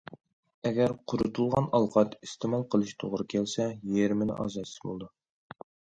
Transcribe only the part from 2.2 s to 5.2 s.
ئىستېمال قىلىش توغرا كەلسە، يېرىمىنى ئازايتسا بولىدۇ.